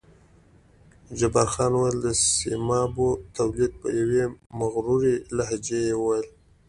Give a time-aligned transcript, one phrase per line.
[1.19, 4.23] جبار خان وویل: د سیمابو تولید، په یوې
[4.59, 6.27] مغرورې لهجې یې وویل.